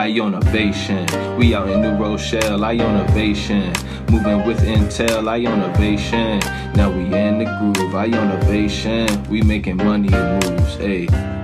I 0.00 0.18
own. 0.18 0.32
We 1.36 1.54
out 1.54 1.68
in 1.68 1.82
New 1.82 1.94
Rochelle, 2.02 2.64
I 2.64 2.78
own. 2.78 3.04
Moving 4.10 4.46
with 4.46 4.60
Intel, 4.60 5.28
I 5.28 5.44
own. 5.44 5.60
Now 6.72 6.90
we 6.90 7.04
in 7.14 7.38
the 7.40 7.44
groove, 7.44 7.94
I 7.94 8.06
own. 8.06 9.28
We 9.28 9.42
making 9.42 9.76
money 9.76 10.08
and 10.10 10.42
moves, 10.42 10.76
ayy. 10.76 11.39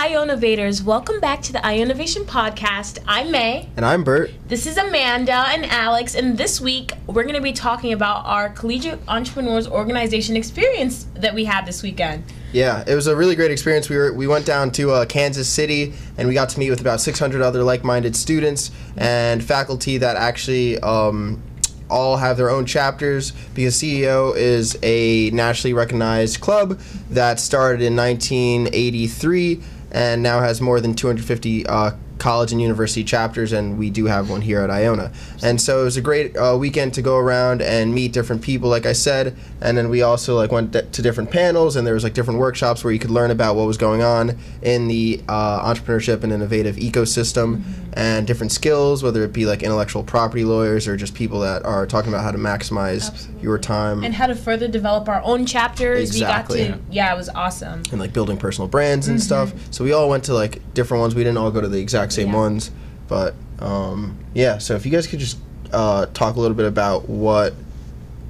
Ionavators. 0.00 0.82
Welcome 0.82 1.20
back 1.20 1.42
to 1.42 1.52
the 1.52 1.58
Ionavation 1.58 2.24
Podcast. 2.24 3.00
I'm 3.06 3.30
May. 3.30 3.68
And 3.76 3.84
I'm 3.84 4.02
Bert. 4.02 4.30
This 4.48 4.66
is 4.66 4.78
Amanda 4.78 5.44
and 5.48 5.66
Alex, 5.66 6.14
and 6.14 6.38
this 6.38 6.58
week 6.58 6.92
we're 7.06 7.24
going 7.24 7.34
to 7.34 7.42
be 7.42 7.52
talking 7.52 7.92
about 7.92 8.24
our 8.24 8.48
collegiate 8.48 8.98
entrepreneurs 9.08 9.68
organization 9.68 10.38
experience 10.38 11.06
that 11.16 11.34
we 11.34 11.44
had 11.44 11.66
this 11.66 11.82
weekend. 11.82 12.24
Yeah, 12.50 12.82
it 12.86 12.94
was 12.94 13.08
a 13.08 13.14
really 13.14 13.34
great 13.34 13.50
experience. 13.50 13.90
We 13.90 13.98
were 13.98 14.14
we 14.14 14.26
went 14.26 14.46
down 14.46 14.70
to 14.70 14.90
uh, 14.90 15.04
Kansas 15.04 15.50
City 15.50 15.92
and 16.16 16.26
we 16.26 16.32
got 16.32 16.48
to 16.48 16.58
meet 16.58 16.70
with 16.70 16.80
about 16.80 17.02
600 17.02 17.42
other 17.42 17.62
like-minded 17.62 18.16
students 18.16 18.70
and 18.96 19.44
faculty 19.44 19.98
that 19.98 20.16
actually 20.16 20.78
um, 20.78 21.42
all 21.90 22.16
have 22.16 22.38
their 22.38 22.48
own 22.48 22.64
chapters 22.64 23.32
because 23.54 23.74
CEO 23.74 24.34
is 24.34 24.78
a 24.82 25.28
nationally 25.32 25.74
recognized 25.74 26.40
club 26.40 26.78
that 27.10 27.38
started 27.38 27.82
in 27.82 27.94
1983 27.94 29.60
and 29.90 30.22
now 30.22 30.40
has 30.40 30.60
more 30.60 30.80
than 30.80 30.94
250 30.94 31.66
uh, 31.66 31.92
college 32.20 32.52
and 32.52 32.60
university 32.60 33.02
chapters, 33.02 33.52
and 33.52 33.78
we 33.78 33.90
do 33.90 34.04
have 34.04 34.30
one 34.30 34.42
here 34.42 34.60
at 34.60 34.70
Iona. 34.70 35.10
And 35.42 35.60
so 35.60 35.80
it 35.80 35.84
was 35.84 35.96
a 35.96 36.00
great 36.00 36.36
uh, 36.36 36.56
weekend 36.56 36.94
to 36.94 37.02
go 37.02 37.16
around 37.16 37.62
and 37.62 37.92
meet 37.92 38.12
different 38.12 38.42
people, 38.42 38.68
like 38.68 38.86
I 38.86 38.92
said. 38.92 39.34
And 39.60 39.76
then 39.76 39.88
we 39.88 40.02
also 40.02 40.36
like 40.36 40.52
went 40.52 40.72
to 40.72 41.02
different 41.02 41.30
panels, 41.30 41.74
and 41.74 41.86
there 41.86 41.94
was 41.94 42.04
like 42.04 42.14
different 42.14 42.38
workshops 42.38 42.84
where 42.84 42.92
you 42.92 43.00
could 43.00 43.10
learn 43.10 43.32
about 43.32 43.56
what 43.56 43.66
was 43.66 43.78
going 43.78 44.02
on 44.02 44.38
in 44.62 44.86
the 44.86 45.22
uh, 45.28 45.74
entrepreneurship 45.74 46.22
and 46.22 46.32
innovative 46.32 46.76
ecosystem, 46.76 47.62
and 47.94 48.26
different 48.26 48.52
skills, 48.52 49.02
whether 49.02 49.24
it 49.24 49.32
be 49.32 49.46
like 49.46 49.62
intellectual 49.62 50.02
property 50.04 50.44
lawyers 50.44 50.86
or 50.86 50.96
just 50.96 51.14
people 51.14 51.40
that 51.40 51.64
are 51.64 51.86
talking 51.86 52.12
about 52.12 52.22
how 52.22 52.30
to 52.30 52.38
maximize 52.38 53.08
Absolutely. 53.10 53.42
your 53.42 53.58
time 53.58 54.04
And 54.04 54.14
how 54.14 54.26
to 54.26 54.34
further 54.36 54.68
develop 54.68 55.08
our 55.08 55.20
own 55.24 55.44
chapters. 55.46 56.10
Exactly. 56.10 56.62
We 56.62 56.68
got 56.68 56.74
to, 56.76 56.80
yeah, 56.90 57.12
it 57.12 57.16
was 57.16 57.28
awesome. 57.30 57.82
and 57.90 57.98
like 58.00 58.12
building 58.12 58.36
personal 58.36 58.68
brands 58.68 59.08
and 59.08 59.20
stuff. 59.20 59.52
So 59.72 59.82
we 59.84 59.92
all 59.92 60.08
went 60.08 60.24
to 60.24 60.34
like 60.34 60.60
different 60.74 61.00
ones. 61.00 61.14
We 61.14 61.24
didn't 61.24 61.38
all 61.38 61.50
go 61.50 61.60
to 61.60 61.68
the 61.68 61.80
exact 61.80 62.12
same. 62.12 62.28
Yeah. 62.28 62.34
ones, 62.36 62.70
but 63.08 63.34
um, 63.58 64.16
yeah. 64.34 64.58
So 64.58 64.74
if 64.76 64.86
you 64.86 64.92
guys 64.92 65.06
could 65.06 65.18
just 65.18 65.38
uh, 65.72 66.06
talk 66.14 66.36
a 66.36 66.40
little 66.40 66.56
bit 66.56 66.66
about 66.66 67.08
what, 67.08 67.54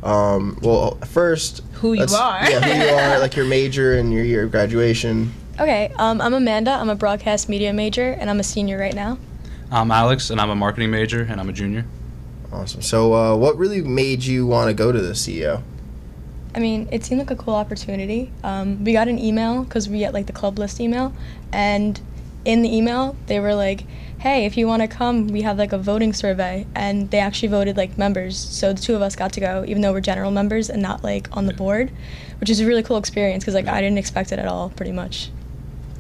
um, 0.03 0.59
well, 0.63 0.97
first 1.07 1.61
Who 1.75 1.93
you 1.93 2.03
are. 2.05 2.51
yeah, 2.51 2.61
who 2.61 2.89
you 2.91 2.95
are, 2.99 3.19
like 3.19 3.37
your 3.37 3.45
major 3.45 3.99
and 3.99 4.11
your 4.13 4.25
year 4.25 4.45
of 4.45 4.51
graduation. 4.51 5.33
Okay, 5.61 5.93
um, 5.99 6.23
I'm 6.23 6.33
Amanda. 6.33 6.71
I'm 6.71 6.89
a 6.89 6.95
broadcast 6.95 7.51
media 7.51 7.75
major, 7.75 8.13
and 8.13 8.31
I'm 8.31 8.41
a 8.41 8.43
senior 8.43 8.79
right 8.79 8.95
now. 8.95 9.19
I'm 9.73 9.91
Alex, 9.93 10.31
and 10.31 10.41
I'm 10.41 10.51
a 10.51 10.57
marketing 10.57 10.91
major, 10.91 11.23
and 11.23 11.41
I'm 11.41 11.49
a 11.49 11.53
junior. 11.53 11.85
Awesome. 12.53 12.83
So 12.83 13.15
uh, 13.15 13.37
what 13.37 13.57
really 13.57 13.83
made 13.83 14.25
you 14.25 14.45
want 14.47 14.69
to 14.69 14.75
go 14.75 14.91
to 14.91 15.01
the 15.01 15.13
CEO? 15.13 15.63
I 16.55 16.59
mean, 16.59 16.89
it 16.91 17.05
seemed 17.05 17.21
like 17.21 17.31
a 17.31 17.37
cool 17.37 17.55
opportunity. 17.55 18.33
Um, 18.43 18.83
we 18.83 18.93
got 18.93 19.07
an 19.07 19.19
email 19.19 19.63
because 19.63 19.89
we 19.89 20.01
get 20.01 20.13
like 20.13 20.27
the 20.27 20.33
club 20.33 20.59
list 20.59 20.81
email, 20.81 21.13
and 21.53 22.01
in 22.45 22.63
the 22.63 22.75
email 22.75 23.15
they 23.27 23.39
were 23.39 23.55
like, 23.55 23.85
"Hey, 24.19 24.45
if 24.47 24.57
you 24.57 24.67
want 24.67 24.83
to 24.83 24.89
come, 24.89 25.29
we 25.29 25.43
have 25.43 25.57
like 25.57 25.73
a 25.73 25.79
voting 25.79 26.13
survey," 26.13 26.67
and 26.75 27.09
they 27.13 27.21
actually 27.21 27.49
voted 27.49 27.77
like 27.77 27.97
members. 27.97 28.37
So 28.37 28.73
the 28.73 28.81
two 28.81 28.97
of 28.97 29.03
us 29.03 29.15
got 29.15 29.33
to 29.35 29.41
go, 29.41 29.65
even 29.69 29.83
though 29.83 29.93
we're 29.93 30.01
general 30.01 30.33
members 30.33 30.69
and 30.69 30.83
not 30.83 31.05
like 31.05 31.29
on 31.37 31.47
the 31.47 31.55
board, 31.55 31.93
which 32.41 32.51
is 32.51 32.59
a 32.59 32.67
really 32.67 32.83
cool 32.83 32.97
experience 32.97 33.45
because 33.45 33.55
like 33.55 33.69
I 33.69 33.81
didn't 33.81 33.99
expect 33.99 34.33
it 34.33 34.41
at 34.41 34.49
all, 34.49 34.71
pretty 34.71 34.93
much. 34.93 35.31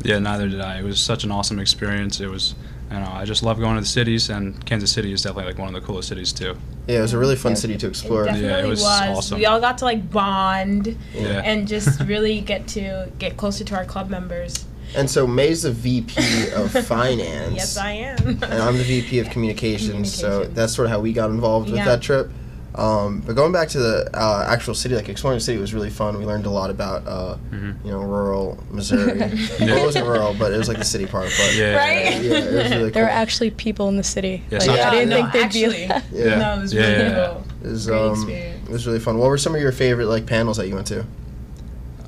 Yeah, 0.02 0.18
neither 0.18 0.48
did 0.48 0.60
I. 0.60 0.78
It 0.80 0.84
was 0.84 0.98
such 0.98 1.22
an 1.24 1.30
awesome 1.30 1.60
experience. 1.60 2.20
It 2.20 2.28
was, 2.28 2.54
I 2.90 2.98
know, 2.98 3.06
uh, 3.06 3.12
I 3.20 3.24
just 3.24 3.42
love 3.42 3.58
going 3.60 3.76
to 3.76 3.80
the 3.82 3.86
cities, 3.86 4.30
and 4.30 4.64
Kansas 4.66 4.90
City 4.90 5.12
is 5.12 5.22
definitely 5.22 5.52
like 5.52 5.58
one 5.58 5.68
of 5.68 5.74
the 5.80 5.86
coolest 5.86 6.08
cities 6.08 6.32
too. 6.32 6.56
Yeah, 6.88 6.98
it 6.98 7.02
was 7.02 7.12
a 7.12 7.18
really 7.18 7.36
fun 7.36 7.52
Yeah. 7.52 7.56
city 7.56 7.76
to 7.78 7.86
explore. 7.86 8.22
It 8.24 8.26
definitely 8.26 8.48
Yeah, 8.50 8.64
it 8.64 8.66
was 8.68 8.82
awesome. 8.84 9.38
We 9.38 9.46
all 9.46 9.60
got 9.60 9.78
to 9.78 9.84
like 9.84 10.10
bond 10.10 10.96
Yeah. 11.14 11.42
and 11.44 11.68
just 11.68 12.00
really 12.06 12.40
get 12.40 12.66
to 12.68 13.08
get 13.18 13.36
closer 13.36 13.62
to 13.64 13.76
our 13.76 13.84
club 13.84 14.10
members. 14.10 14.64
And 14.96 15.08
so 15.08 15.24
May's 15.24 15.62
the 15.62 15.70
VP 15.70 16.50
of 16.50 16.72
finance. 16.86 17.54
Yes, 17.54 17.76
I 17.76 17.92
am. 17.92 18.18
and 18.26 18.44
I'm 18.44 18.76
the 18.76 18.82
VP 18.82 19.20
of 19.20 19.30
communications, 19.30 20.12
so 20.12 20.44
that's 20.46 20.74
sort 20.74 20.86
of 20.86 20.90
how 20.90 20.98
we 20.98 21.12
got 21.12 21.30
involved 21.30 21.68
with 21.68 21.76
Yeah. 21.78 21.84
that 21.84 22.02
trip. 22.02 22.28
Um, 22.74 23.20
but 23.26 23.34
going 23.34 23.50
back 23.50 23.68
to 23.70 23.78
the 23.80 24.08
uh, 24.14 24.46
actual 24.48 24.74
city, 24.74 24.94
like 24.94 25.08
exploring 25.08 25.38
the 25.38 25.44
city 25.44 25.58
was 25.58 25.74
really 25.74 25.90
fun. 25.90 26.16
We 26.18 26.24
learned 26.24 26.46
a 26.46 26.50
lot 26.50 26.70
about, 26.70 27.04
uh, 27.06 27.36
Mhm. 27.50 27.84
you 27.84 27.90
know, 27.90 27.98
rural 28.00 28.62
Missouri. 28.70 29.18
well, 29.18 29.30
it 29.78 29.84
wasn't 29.84 30.06
rural, 30.06 30.34
but 30.38 30.52
it 30.52 30.56
was 30.58 30.68
like 30.68 30.78
the 30.78 30.84
city 30.84 31.04
part. 31.06 31.30
But 31.36 31.56
Yeah. 31.56 31.74
Right? 31.76 32.04
yeah, 32.22 32.32
it 32.32 32.52
was 32.54 32.70
really 32.70 32.70
cool. 32.82 32.90
There 32.92 33.04
were 33.04 33.10
actually 33.10 33.50
people 33.50 33.88
in 33.88 33.96
the 33.96 34.04
city. 34.04 34.44
Yeah, 34.50 34.58
like, 34.58 34.66
so- 34.66 34.72
I 34.74 34.90
didn't 34.90 35.08
no, 35.08 35.16
think 35.16 35.32
they'd 35.32 35.42
actually. 35.42 35.86
be. 35.86 35.92
Like, 35.92 36.02
Yeah. 36.12 36.38
No, 36.38 36.54
it 36.54 36.60
was 36.60 36.72
Yeah, 36.72 36.80
really 36.82 36.92
yeah, 36.94 37.08
yeah. 37.08 37.26
cool. 37.32 37.44
It 37.64 37.68
was, 37.70 37.90
um, 37.90 38.28
it 38.30 38.70
was 38.70 38.86
really 38.86 39.00
fun. 39.00 39.18
What 39.18 39.28
were 39.28 39.38
some 39.38 39.54
of 39.56 39.60
your 39.60 39.72
favorite 39.72 40.06
like 40.06 40.26
panels 40.26 40.56
that 40.58 40.68
you 40.68 40.74
went 40.76 40.86
to? 40.86 41.04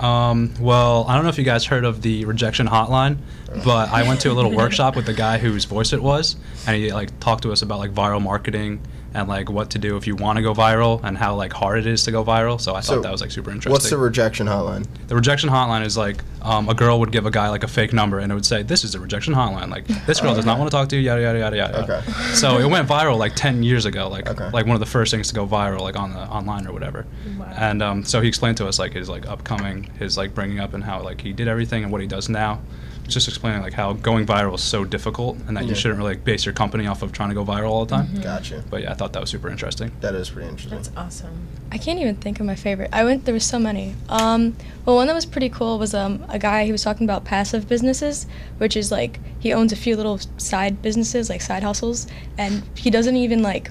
Um, 0.04 0.52
well, 0.60 1.04
I 1.08 1.14
don't 1.14 1.22
know 1.24 1.28
if 1.30 1.38
you 1.38 1.44
guys 1.44 1.64
heard 1.64 1.84
of 1.84 2.02
the 2.02 2.24
rejection 2.24 2.66
hotline, 2.66 3.18
but 3.64 3.88
I 3.90 4.02
went 4.02 4.20
to 4.22 4.32
a 4.32 4.34
little 4.34 4.50
workshop 4.50 4.96
with 4.96 5.06
the 5.06 5.12
guy 5.12 5.38
whose 5.38 5.64
voice 5.64 5.92
it 5.92 6.02
was, 6.02 6.34
and 6.66 6.76
he 6.76 6.92
like 6.92 7.18
talked 7.20 7.42
to 7.44 7.52
us 7.52 7.62
about 7.62 7.78
like 7.78 7.92
viral 7.92 8.20
marketing 8.20 8.80
and 9.14 9.28
like 9.28 9.50
what 9.50 9.70
to 9.70 9.78
do 9.78 9.96
if 9.96 10.06
you 10.06 10.16
want 10.16 10.36
to 10.36 10.42
go 10.42 10.54
viral 10.54 11.02
and 11.04 11.18
how 11.18 11.34
like 11.34 11.52
hard 11.52 11.78
it 11.78 11.86
is 11.86 12.04
to 12.04 12.10
go 12.10 12.24
viral. 12.24 12.60
So 12.60 12.74
I 12.74 12.80
So, 12.80 12.94
thought 12.94 13.02
that 13.02 13.12
was 13.12 13.20
like 13.20 13.30
super 13.30 13.50
interesting. 13.50 13.72
What's 13.72 13.90
the 13.90 13.98
rejection 13.98 14.46
hotline? 14.46 14.86
The 15.08 15.14
rejection 15.14 15.50
hotline 15.50 15.84
is 15.84 15.96
like 15.96 16.22
um, 16.42 16.68
a 16.68 16.74
girl 16.74 16.98
would 17.00 17.12
give 17.12 17.26
a 17.26 17.30
guy 17.30 17.48
like 17.50 17.62
a 17.62 17.68
fake 17.68 17.92
number 17.92 18.18
and 18.18 18.32
it 18.32 18.34
would 18.34 18.46
say, 18.46 18.62
"This 18.62 18.84
is 18.84 18.92
the 18.92 19.00
rejection 19.00 19.34
hotline." 19.34 19.70
Like 19.70 19.86
this 20.06 20.20
girl 20.20 20.34
does 20.34 20.46
not 20.46 20.58
want 20.58 20.70
to 20.70 20.76
talk 20.76 20.88
to 20.88 20.96
you. 20.96 21.02
Yada 21.02 21.20
yada 21.22 21.38
yada 21.38 21.56
yada. 21.56 21.82
Okay. 21.84 22.12
So 22.34 22.58
it 22.58 22.66
went 22.68 22.88
viral 22.88 23.18
like 23.18 23.34
ten 23.36 23.62
years 23.62 23.84
ago. 23.84 24.08
Like 24.08 24.28
Okay. 24.28 24.50
like 24.50 24.66
one 24.66 24.74
of 24.74 24.80
the 24.80 24.86
first 24.86 25.10
things 25.12 25.28
to 25.28 25.34
go 25.34 25.46
viral 25.46 25.80
like 25.80 25.96
on 25.96 26.12
the 26.14 26.20
online 26.20 26.66
or 26.66 26.72
whatever. 26.72 27.06
Wow. 27.38 27.52
And 27.56 27.82
um, 27.82 28.04
so 28.04 28.20
he 28.20 28.28
explained 28.28 28.56
to 28.58 28.66
us 28.66 28.78
like 28.78 28.92
his 28.92 29.08
like 29.08 29.26
upcoming, 29.28 29.84
his 29.98 30.16
like 30.16 30.34
bringing 30.34 30.58
up 30.58 30.74
and 30.74 30.82
how 30.82 31.02
like 31.02 31.20
he 31.20 31.32
did 31.32 31.48
everything 31.48 31.82
and 31.84 31.92
what 31.92 32.00
he 32.00 32.06
does 32.06 32.28
now. 32.28 32.60
Just 33.08 33.28
explaining 33.28 33.62
like 33.62 33.72
how 33.72 33.92
going 33.94 34.24
viral 34.26 34.54
is 34.54 34.62
so 34.62 34.84
difficult 34.84 35.36
and 35.46 35.56
that 35.56 35.64
Yeah. 35.64 35.70
you 35.70 35.74
shouldn't 35.74 35.98
really 35.98 36.14
like, 36.14 36.24
base 36.24 36.44
your 36.46 36.54
company 36.54 36.86
off 36.86 37.02
of 37.02 37.12
trying 37.12 37.28
to 37.28 37.34
go 37.34 37.44
viral 37.44 37.70
all 37.70 37.84
the 37.84 37.94
time. 37.96 38.06
Mm-hmm. 38.06 38.22
Gotcha. 38.22 38.62
But 38.70 38.82
yeah, 38.82 38.92
I 38.92 38.94
thought 38.94 39.12
that 39.12 39.20
was 39.20 39.30
super 39.30 39.48
interesting. 39.50 39.90
That 40.00 40.14
is 40.14 40.30
pretty 40.30 40.48
interesting. 40.48 40.76
That's 40.76 40.90
awesome. 40.96 41.46
I 41.70 41.78
can't 41.78 41.98
even 41.98 42.16
think 42.16 42.38
of 42.40 42.46
my 42.46 42.54
favorite. 42.54 42.90
I 42.92 43.04
went. 43.04 43.24
There 43.24 43.34
was 43.34 43.44
so 43.44 43.58
many. 43.58 43.94
Um, 44.08 44.56
well, 44.84 44.96
one 44.96 45.06
that 45.06 45.14
was 45.14 45.26
pretty 45.26 45.48
cool 45.48 45.78
was 45.78 45.94
um, 45.94 46.24
a 46.28 46.38
guy. 46.38 46.66
who 46.66 46.72
was 46.72 46.82
talking 46.82 47.04
about 47.04 47.24
passive 47.24 47.66
businesses, 47.68 48.26
which 48.58 48.76
is 48.76 48.90
like 48.92 49.18
he 49.38 49.52
owns 49.52 49.72
a 49.72 49.76
few 49.76 49.96
little 49.96 50.18
side 50.36 50.82
businesses, 50.82 51.28
like 51.30 51.40
side 51.40 51.62
hustles, 51.62 52.06
and 52.38 52.62
he 52.76 52.90
doesn't 52.90 53.16
even 53.16 53.42
like 53.42 53.70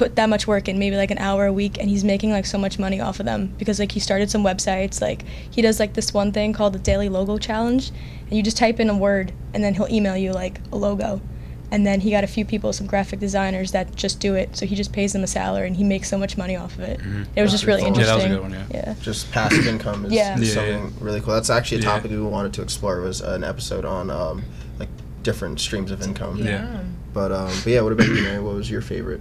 put 0.00 0.16
that 0.16 0.30
much 0.30 0.46
work 0.46 0.66
in, 0.66 0.78
maybe 0.78 0.96
like 0.96 1.10
an 1.10 1.18
hour 1.18 1.44
a 1.44 1.52
week, 1.52 1.76
and 1.78 1.90
he's 1.90 2.04
making 2.04 2.30
like 2.30 2.46
so 2.46 2.56
much 2.56 2.78
money 2.78 3.02
off 3.02 3.20
of 3.20 3.26
them 3.26 3.52
because 3.58 3.78
like 3.78 3.92
he 3.92 4.00
started 4.00 4.30
some 4.30 4.42
websites. 4.42 5.02
Like 5.02 5.24
he 5.50 5.60
does 5.60 5.78
like 5.78 5.92
this 5.92 6.14
one 6.14 6.32
thing 6.32 6.54
called 6.54 6.72
the 6.72 6.78
Daily 6.78 7.10
Logo 7.10 7.36
Challenge, 7.36 7.90
and 8.26 8.32
you 8.32 8.42
just 8.42 8.56
type 8.56 8.80
in 8.80 8.88
a 8.88 8.96
word, 8.96 9.32
and 9.52 9.62
then 9.62 9.74
he'll 9.74 9.88
email 9.90 10.16
you 10.16 10.32
like 10.32 10.58
a 10.72 10.76
logo. 10.76 11.20
And 11.72 11.86
then 11.86 12.00
he 12.00 12.10
got 12.10 12.24
a 12.24 12.26
few 12.26 12.44
people, 12.46 12.72
some 12.72 12.86
graphic 12.86 13.20
designers 13.20 13.72
that 13.72 13.94
just 13.94 14.18
do 14.20 14.34
it. 14.34 14.56
So 14.56 14.64
he 14.66 14.74
just 14.74 14.90
pays 14.92 15.12
them 15.12 15.22
a 15.22 15.26
salary, 15.26 15.66
and 15.66 15.76
he 15.76 15.84
makes 15.84 16.08
so 16.08 16.16
much 16.16 16.36
money 16.38 16.56
off 16.56 16.72
of 16.74 16.80
it. 16.80 16.98
Mhm. 16.98 17.26
It 17.36 17.42
was 17.42 17.50
just 17.52 17.66
really 17.66 17.82
Yeah, 17.82 17.90
that 17.90 17.96
was 17.98 18.08
a 18.08 18.12
interesting. 18.28 18.32
good 18.32 18.40
one, 18.42 18.52
yeah. 18.52 18.64
Yeah. 18.86 18.94
just 19.02 19.30
passive 19.30 19.66
income 19.74 20.06
is, 20.06 20.12
Yeah. 20.12 20.36
is 20.38 20.48
Yeah, 20.48 20.54
something 20.54 20.94
really 20.98 21.20
cool. 21.20 21.34
That's 21.34 21.50
actually 21.50 21.78
a 21.78 21.82
Yeah. 21.82 21.90
topic 21.92 22.10
we 22.10 22.20
wanted 22.22 22.54
to 22.54 22.62
explore. 22.62 23.00
Was 23.02 23.20
an 23.20 23.44
episode 23.44 23.84
on 23.84 24.10
um, 24.10 24.44
like 24.80 24.88
different 25.22 25.60
streams 25.60 25.90
of 25.92 26.00
income. 26.02 26.38
Yeah. 26.42 26.66
But 27.12 27.30
um, 27.32 27.50
but 27.64 27.72
yeah, 27.72 27.82
what 27.82 27.92
about 27.92 28.06
you, 28.08 28.22
Mary? 28.22 28.40
What 28.40 28.54
was 28.54 28.70
your 28.70 28.80
favorite? 28.82 29.20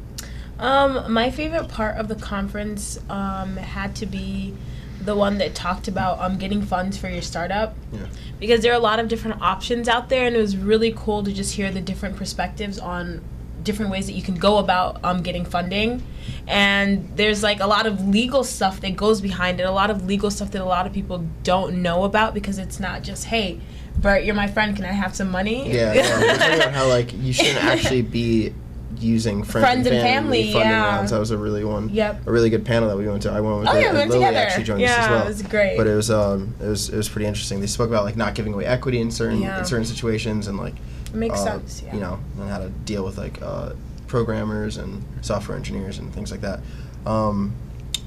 Um, 0.59 1.11
my 1.11 1.31
favorite 1.31 1.69
part 1.69 1.97
of 1.97 2.07
the 2.07 2.15
conference 2.15 2.99
um, 3.09 3.55
had 3.55 3.95
to 3.97 4.05
be 4.05 4.53
the 5.01 5.15
one 5.15 5.37
that 5.37 5.55
talked 5.55 5.87
about 5.87 6.19
um, 6.19 6.37
getting 6.37 6.61
funds 6.61 6.97
for 6.97 7.09
your 7.09 7.21
startup. 7.21 7.75
Yeah. 7.91 8.07
Because 8.39 8.61
there 8.61 8.73
are 8.73 8.75
a 8.75 8.79
lot 8.79 8.99
of 8.99 9.07
different 9.07 9.41
options 9.41 9.87
out 9.87 10.09
there, 10.09 10.27
and 10.27 10.35
it 10.35 10.39
was 10.39 10.57
really 10.57 10.93
cool 10.95 11.23
to 11.23 11.31
just 11.31 11.55
hear 11.55 11.71
the 11.71 11.81
different 11.81 12.17
perspectives 12.17 12.77
on 12.77 13.21
different 13.63 13.91
ways 13.91 14.07
that 14.07 14.13
you 14.13 14.21
can 14.21 14.35
go 14.35 14.57
about 14.57 15.03
um, 15.03 15.21
getting 15.21 15.45
funding. 15.45 16.03
And 16.47 17.09
there's 17.15 17.43
like 17.43 17.59
a 17.59 17.67
lot 17.67 17.85
of 17.85 18.07
legal 18.07 18.43
stuff 18.43 18.81
that 18.81 18.95
goes 18.95 19.21
behind 19.21 19.59
it, 19.59 19.63
a 19.63 19.71
lot 19.71 19.89
of 19.89 20.05
legal 20.05 20.31
stuff 20.31 20.51
that 20.51 20.61
a 20.61 20.65
lot 20.65 20.87
of 20.87 20.93
people 20.93 21.25
don't 21.43 21.81
know 21.81 22.03
about 22.03 22.33
because 22.33 22.57
it's 22.57 22.79
not 22.79 23.03
just, 23.03 23.25
hey, 23.25 23.59
Bert, 23.97 24.23
you're 24.23 24.35
my 24.35 24.47
friend, 24.47 24.75
can 24.75 24.85
I 24.85 24.91
have 24.91 25.15
some 25.15 25.29
money? 25.29 25.71
Yeah, 25.71 25.93
yeah. 25.93 26.19
We're 26.19 26.37
talking 26.37 26.55
about 26.55 26.73
how 26.73 26.87
like 26.87 27.13
you 27.13 27.33
shouldn't 27.33 27.63
actually 27.63 28.01
be 28.01 28.53
using 28.99 29.43
friends, 29.43 29.65
Friends 29.65 29.87
and 29.87 30.01
family, 30.01 30.51
funding 30.53 30.69
yeah. 30.71 30.95
rounds. 30.97 31.11
That 31.11 31.19
was 31.19 31.31
a 31.31 31.37
really 31.37 31.63
one. 31.63 31.89
Yep. 31.89 32.27
A 32.27 32.31
really 32.31 32.49
good 32.49 32.65
panel 32.65 32.89
that 32.89 32.97
we 32.97 33.07
went 33.07 33.21
to. 33.23 33.31
I 33.31 33.39
went 33.41 33.59
with 33.59 33.67
Oh, 33.69 33.75
it, 33.77 33.81
yeah, 33.81 33.91
we 33.91 33.97
went 33.97 34.09
Lily 34.11 34.25
together. 34.25 34.37
actually 34.45 34.63
joined 34.65 34.81
us 34.83 34.89
Yeah, 34.89 35.03
as 35.03 35.09
well. 35.09 35.23
it 35.23 35.27
was 35.27 35.41
great. 35.43 35.77
But 35.77 35.87
it 35.87 35.95
was 35.95 36.11
um 36.11 36.53
it 36.61 36.65
was 36.67 36.89
it 36.89 36.97
was 36.97 37.09
pretty 37.09 37.25
interesting. 37.27 37.59
They 37.61 37.67
spoke 37.67 37.89
about 37.89 38.03
like 38.03 38.15
not 38.17 38.35
giving 38.35 38.53
away 38.53 38.65
equity 38.65 38.99
in 38.99 39.11
certain 39.11 39.41
Yeah. 39.41 39.59
in 39.59 39.65
certain 39.65 39.85
situations 39.85 40.47
and 40.47 40.57
like 40.57 40.75
It 41.07 41.15
makes 41.15 41.39
uh, 41.39 41.43
sense, 41.45 41.81
yeah. 41.85 41.93
You 41.93 41.99
know, 42.01 42.19
and 42.39 42.49
how 42.49 42.59
to 42.59 42.69
deal 42.69 43.03
with 43.05 43.17
like 43.17 43.41
uh, 43.41 43.71
programmers 44.07 44.77
and 44.77 45.03
software 45.21 45.57
engineers 45.57 45.97
and 45.99 46.13
things 46.13 46.31
like 46.31 46.41
that. 46.41 46.59
Um, 47.05 47.53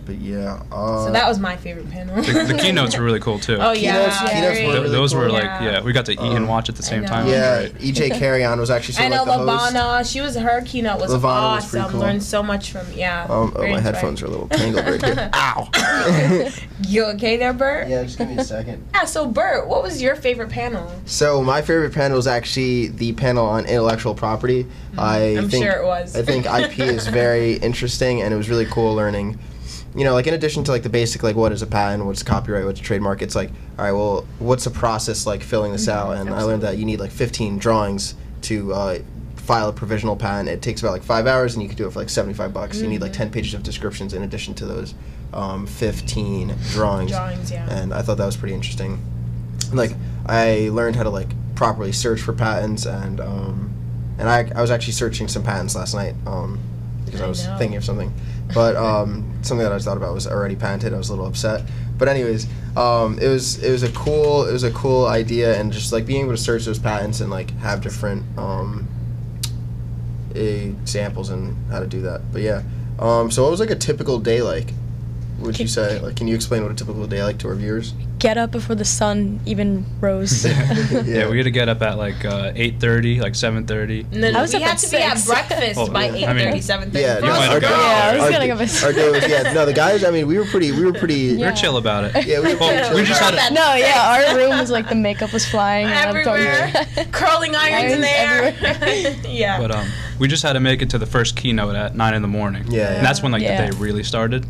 but 0.05 0.17
yeah. 0.17 0.63
Uh, 0.73 1.07
So 1.07 1.13
that 1.13 1.29
was 1.29 1.39
my 1.39 1.57
favorite 1.57 1.91
panel. 1.91 2.17
The, 2.23 2.45
the 2.45 2.55
keynotes 2.63 2.97
were 2.97 3.05
really 3.05 3.21
cool 3.21 3.39
too. 3.39 3.57
Oh 3.61 3.73
yeah, 3.73 3.93
Keynotes- 3.93 4.21
yeah. 4.23 4.33
keynotes 4.35 4.61
were 4.67 4.73
really 4.83 4.89
those 4.91 5.15
were 5.15 5.31
like 5.31 5.45
Yeah. 5.45 5.63
yeah, 5.63 5.83
we 5.83 5.93
got 5.93 6.07
to 6.07 6.13
eat 6.13 6.19
and 6.19 6.39
Um, 6.39 6.47
watch 6.49 6.69
at 6.69 6.77
the 6.77 6.83
same 6.83 7.05
time. 7.05 7.27
yeah. 7.29 7.61
It 7.61 7.73
was 7.75 7.83
great. 7.99 8.11
EJ 8.13 8.19
Carrion 8.19 8.59
was 8.59 8.71
actually 8.71 8.95
sort 8.95 9.07
I 9.07 9.09
know 9.11 9.25
like 9.25 9.73
the 9.73 9.81
host. 9.81 10.13
She 10.13 10.21
was 10.21 10.35
her 10.37 10.63
keynote 10.65 11.01
was 11.01 11.11
Lavana 11.13 11.23
was 11.23 11.65
awesome. 11.65 11.91
cool. 11.93 12.01
Learned 12.01 12.23
so 12.23 12.43
much 12.43 12.71
from 12.73 12.87
yeah. 12.95 13.25
Um, 13.25 13.31
oh, 13.31 13.35
my 13.45 13.47
inspiring. 13.69 13.83
headphones 13.83 14.23
are 14.23 14.27
a 14.27 14.31
little 14.31 14.49
tangled 14.49 14.85
right 14.87 15.05
here. 15.05 15.31
Ow. 15.35 16.49
You 16.89 17.05
okay 17.15 17.37
there, 17.37 17.53
Bert? 17.53 17.89
yeah, 17.89 18.03
just 18.03 18.19
give 18.19 18.29
me 18.29 18.37
a 18.37 18.45
second. 18.45 18.85
Yeah, 18.93 19.05
So 19.05 19.27
Bert, 19.27 19.69
what 19.69 19.83
was 19.83 20.03
your 20.03 20.17
favorite 20.17 20.51
panel? 20.51 20.91
So 21.07 21.43
my 21.43 21.63
favorite 21.63 21.95
panel 21.95 22.17
was 22.17 22.27
actually 22.27 22.89
the 22.89 23.13
panel 23.13 23.47
on 23.47 23.65
intellectual 23.67 24.15
property. 24.15 24.67
I 24.99 25.19
Mm-hmm. 25.19 25.39
I'm 25.39 25.49
think 25.49 25.65
sure 25.65 25.73
it 25.81 25.85
was. 25.87 26.17
I 26.17 26.23
think 26.23 26.45
IP 26.45 26.81
is 26.81 27.07
very 27.07 27.55
interesting, 27.55 28.21
and 28.23 28.35
it 28.35 28.37
was 28.37 28.51
really 28.51 28.67
cool 28.67 28.95
learning. 28.95 29.39
You 29.95 30.05
know, 30.05 30.15
like 30.15 30.27
in 30.27 30.35
addition 30.35 30.65
to 30.65 30.71
like 30.71 30.83
the 30.83 30.89
basic 30.89 31.23
like 31.23 31.37
what 31.37 31.53
is 31.53 31.63
a 31.63 31.67
patent, 31.67 32.05
what's 32.07 32.23
copyright, 32.23 32.65
what's 32.65 32.81
a 32.81 32.83
trademark. 32.83 33.23
It's 33.23 33.35
like 33.35 33.51
all 33.79 33.85
right, 33.85 33.93
well, 33.93 34.27
what's 34.39 34.65
the 34.65 34.71
process 34.71 35.27
like 35.27 35.43
filling 35.43 35.73
this 35.73 35.89
out? 35.89 36.17
And 36.17 36.31
I 36.31 36.43
learned 36.43 36.63
that 36.63 36.79
you 36.79 36.85
need 36.85 37.01
like 37.01 37.11
15 37.11 37.59
drawings 37.59 38.15
to 38.43 38.73
uh, 38.73 38.99
file 39.37 39.69
a 39.69 39.73
provisional 39.73 40.17
patent. 40.17 40.49
It 40.49 40.63
takes 40.63 40.81
about 40.81 40.93
like 40.93 41.03
five 41.03 41.27
hours, 41.27 41.55
and 41.55 41.63
you 41.63 41.69
can 41.69 41.77
do 41.77 41.87
it 41.87 41.93
for 41.93 41.99
like 41.99 42.09
75 42.09 42.55
bucks. 42.55 42.81
You 42.81 42.89
need 42.89 43.03
like 43.03 43.13
10 43.13 43.31
pages 43.31 43.55
of 43.55 43.63
descriptions 43.63 44.15
in 44.15 44.23
addition 44.23 44.55
to 44.55 44.67
those 44.67 44.95
um, 45.33 45.67
15 45.67 46.55
drawings. 46.71 47.11
Drawings, 47.11 47.51
yeah. 47.51 47.69
And 47.71 47.93
I 47.93 48.03
thought 48.03 48.17
that 48.17 48.27
was 48.27 48.37
pretty 48.37 48.55
interesting 48.55 48.99
like 49.73 49.93
I 50.27 50.69
learned 50.71 50.97
how 50.97 51.03
to 51.03 51.11
like 51.11 51.29
properly 51.55 51.93
search 51.93 52.21
for 52.21 52.33
patents 52.33 52.87
and 52.87 53.21
um, 53.21 53.75
and 54.19 54.29
I, 54.29 54.51
I 54.55 54.61
was 54.61 54.71
actually 54.71 54.93
searching 54.93 55.29
some 55.29 55.43
patents 55.43 55.75
last 55.75 55.95
night 55.95 56.15
um, 56.27 56.61
because 57.05 57.21
I, 57.21 57.25
I 57.25 57.29
was 57.29 57.47
know. 57.47 57.59
thinking 57.59 57.77
of 57.77 57.85
something 57.85 58.13
but 58.55 58.77
um, 58.77 59.39
something 59.43 59.65
that 59.65 59.73
I 59.73 59.79
thought 59.79 59.97
about 59.97 60.15
was 60.15 60.27
already 60.27 60.57
patented. 60.57 60.95
I 60.95 60.99
was 60.99 61.09
a 61.09 61.13
little 61.13 61.27
upset. 61.27 61.65
But 61.99 62.09
anyways 62.09 62.49
um, 62.77 63.19
it 63.21 63.29
was 63.29 63.63
it 63.63 63.71
was 63.71 63.83
a 63.83 63.93
cool 63.93 64.45
it 64.47 64.53
was 64.53 64.65
a 64.65 64.73
cool 64.73 65.07
idea 65.07 65.59
and 65.59 65.73
just 65.73 65.93
like 65.93 66.05
being 66.07 66.23
able 66.23 66.33
to 66.33 66.43
search 66.43 66.65
those 66.65 66.79
patents 66.79 67.21
and 67.21 67.31
like 67.31 67.51
have 67.59 67.81
different 67.81 68.25
um, 68.37 68.89
examples 70.35 71.31
and 71.31 71.57
how 71.71 71.81
to 71.81 71.87
do 71.87 72.01
that. 72.03 72.33
But 72.33 72.43
yeah 72.43 72.63
um, 72.99 73.31
so 73.31 73.43
what 73.43 73.51
was 73.51 73.61
like 73.61 73.71
a 73.71 73.77
typical 73.77 74.19
day 74.19 74.43
like 74.43 74.73
would 75.41 75.59
you 75.59 75.67
say 75.67 75.99
like 76.01 76.15
can 76.17 76.29
you 76.29 76.35
explain 76.35 76.63
what 76.63 76.71
a 76.71 76.75
typical 76.75 77.07
day 77.07 77.23
like 77.25 77.39
to 77.39 77.49
our 77.49 77.55
viewers 77.55 77.95
Get 78.19 78.39
up 78.39 78.53
before 78.53 78.77
the 78.77 78.85
sun 78.85 79.41
even 79.47 79.85
rose. 80.01 80.45
Yeah, 80.47 81.29
we 81.29 81.39
had 81.39 81.43
to 81.45 81.51
get 81.51 81.69
up 81.69 81.83
at 81.83 81.99
like 81.99 82.25
uh, 82.25 82.53
8:30, 82.53 83.21
like 83.21 83.33
7:30. 83.33 84.13
And 84.13 84.23
then 84.23 84.37
I 84.37 84.41
was 84.41 84.53
we 84.53 84.59
up 84.59 84.63
had 84.63 84.73
at 84.75 84.79
to 84.79 84.91
be 84.91 84.97
at 84.99 85.25
breakfast 85.27 85.81
Oh, 85.81 85.91
by 85.91 86.07
yeah. 86.11 86.31
I 86.31 86.33
mean- 86.33 86.47
8:30, 86.55 86.93
7:30. 86.93 87.01
Yeah, 87.01 87.15
For 87.17 87.27
no, 87.27 87.33
our 87.33 87.59
day- 87.59 87.69
Yeah, 87.69 87.75
I 87.75 88.15
was 88.15 88.23
our 88.23 88.31
gonna 88.31 88.45
day- 88.45 88.87
our 88.87 88.93
day 88.93 89.11
was- 89.11 89.29
yeah, 89.29 89.53
no, 89.53 89.67
the 89.67 89.73
guys. 89.73 90.05
I 90.05 90.13
mean, 90.13 90.29
we 90.29 90.39
were 90.39 90.45
pretty. 90.45 90.71
We 90.71 90.85
were 90.85 90.93
pretty. 90.93 91.33
We 91.35 91.41
Yeah. 91.41 91.51
were 91.51 91.57
chill 91.57 91.79
about 91.79 92.05
it. 92.05 92.25
Yeah, 92.25 92.39
we 92.39 92.53
were 92.55 92.61
Well, 92.61 92.87
chill 92.91 92.95
we 92.97 93.03
just 93.05 93.21
had 93.21 93.35
it. 93.35 93.53
no, 93.53 93.75
yeah, 93.75 94.29
our 94.31 94.37
room 94.37 94.57
was 94.57 94.71
like 94.71 94.89
the 94.89 94.95
makeup 94.95 95.33
was 95.33 95.45
flying. 95.45 95.87
and 95.89 96.17
Everywhere. 96.17 96.71
Curling 97.11 97.57
irons 97.57 97.93
in 97.95 98.05
Irons 98.05 98.61
there. 98.61 99.17
yeah. 99.29 99.59
But 99.61 99.75
um, 99.75 99.89
we 100.21 100.29
just 100.29 100.45
had 100.45 100.53
to 100.53 100.61
make 100.61 100.81
it 100.81 100.91
to 100.91 100.99
the 100.99 101.07
first 101.07 101.35
keynote 101.35 101.75
at 101.75 101.97
nine 101.97 102.15
in 102.15 102.23
the 102.23 102.29
morning. 102.29 102.71
Yeah. 102.71 102.93
And 102.95 103.05
that's 103.05 103.21
when 103.21 103.33
like 103.33 103.43
the 103.43 103.49
day 103.49 103.71
really 103.79 104.05
started. 104.05 104.47